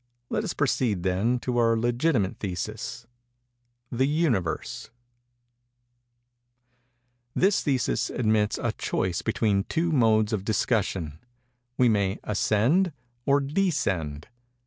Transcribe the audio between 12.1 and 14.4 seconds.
_as_cend or _de_scend.